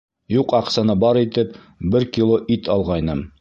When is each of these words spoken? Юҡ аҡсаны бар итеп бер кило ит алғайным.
Юҡ 0.35 0.53
аҡсаны 0.59 0.95
бар 1.03 1.19
итеп 1.21 1.59
бер 1.97 2.09
кило 2.17 2.41
ит 2.57 2.73
алғайным. 2.79 3.23